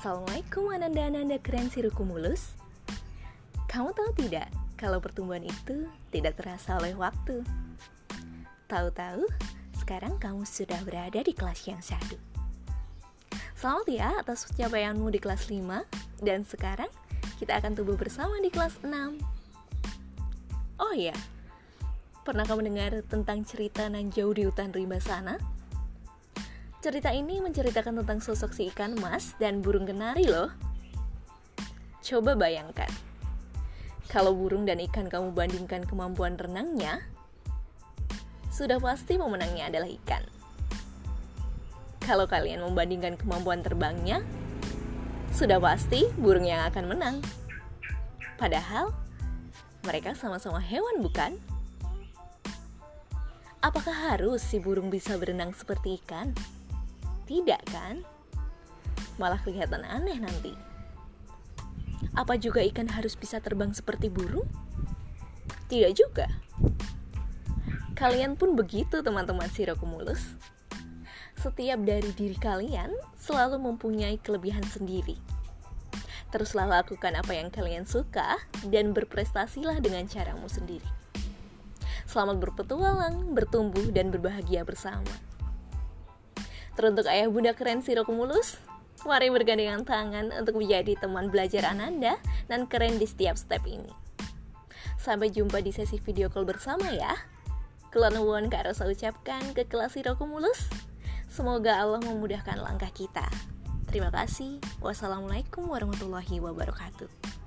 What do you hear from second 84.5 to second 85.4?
bersama.